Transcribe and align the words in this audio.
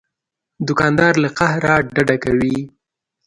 دوکاندار 0.67 1.13
له 1.23 1.29
قهره 1.37 1.75
ډډه 1.95 2.17
کوي. 2.23 2.57